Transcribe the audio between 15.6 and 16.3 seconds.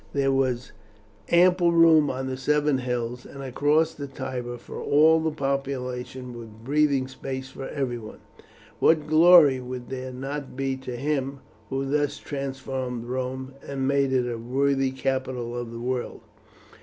the world!